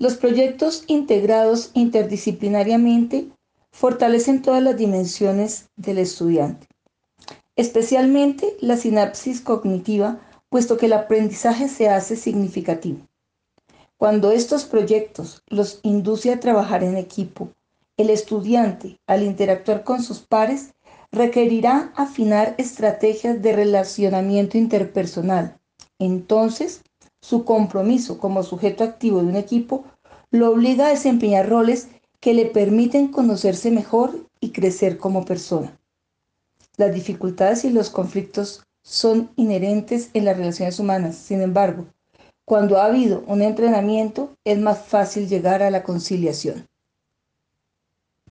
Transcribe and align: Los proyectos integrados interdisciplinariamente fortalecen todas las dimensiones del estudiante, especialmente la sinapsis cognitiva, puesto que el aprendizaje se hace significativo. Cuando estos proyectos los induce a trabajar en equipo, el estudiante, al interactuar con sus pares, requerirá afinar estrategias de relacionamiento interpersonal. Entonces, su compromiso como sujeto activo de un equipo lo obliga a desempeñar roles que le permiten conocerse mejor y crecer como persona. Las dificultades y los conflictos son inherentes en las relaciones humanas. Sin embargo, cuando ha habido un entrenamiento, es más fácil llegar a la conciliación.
Los 0.00 0.14
proyectos 0.14 0.84
integrados 0.86 1.72
interdisciplinariamente 1.74 3.26
fortalecen 3.72 4.42
todas 4.42 4.62
las 4.62 4.76
dimensiones 4.76 5.70
del 5.74 5.98
estudiante, 5.98 6.68
especialmente 7.56 8.56
la 8.60 8.76
sinapsis 8.76 9.40
cognitiva, 9.40 10.20
puesto 10.50 10.76
que 10.76 10.86
el 10.86 10.92
aprendizaje 10.92 11.68
se 11.68 11.88
hace 11.88 12.14
significativo. 12.14 13.00
Cuando 13.96 14.30
estos 14.30 14.66
proyectos 14.66 15.42
los 15.48 15.80
induce 15.82 16.32
a 16.32 16.38
trabajar 16.38 16.84
en 16.84 16.96
equipo, 16.96 17.48
el 17.96 18.10
estudiante, 18.10 19.00
al 19.08 19.24
interactuar 19.24 19.82
con 19.82 20.04
sus 20.04 20.20
pares, 20.20 20.74
requerirá 21.10 21.92
afinar 21.96 22.54
estrategias 22.58 23.42
de 23.42 23.52
relacionamiento 23.52 24.56
interpersonal. 24.58 25.58
Entonces, 25.98 26.82
su 27.20 27.44
compromiso 27.44 28.18
como 28.18 28.42
sujeto 28.42 28.84
activo 28.84 29.20
de 29.20 29.26
un 29.26 29.36
equipo 29.36 29.84
lo 30.30 30.50
obliga 30.50 30.86
a 30.86 30.90
desempeñar 30.90 31.48
roles 31.48 31.88
que 32.20 32.34
le 32.34 32.46
permiten 32.46 33.08
conocerse 33.08 33.70
mejor 33.70 34.26
y 34.40 34.50
crecer 34.50 34.98
como 34.98 35.24
persona. 35.24 35.78
Las 36.76 36.94
dificultades 36.94 37.64
y 37.64 37.70
los 37.70 37.90
conflictos 37.90 38.64
son 38.82 39.30
inherentes 39.36 40.10
en 40.14 40.24
las 40.24 40.36
relaciones 40.36 40.78
humanas. 40.78 41.16
Sin 41.16 41.40
embargo, 41.40 41.86
cuando 42.44 42.78
ha 42.78 42.86
habido 42.86 43.24
un 43.26 43.42
entrenamiento, 43.42 44.34
es 44.44 44.58
más 44.58 44.78
fácil 44.78 45.28
llegar 45.28 45.62
a 45.62 45.70
la 45.70 45.82
conciliación. 45.82 46.66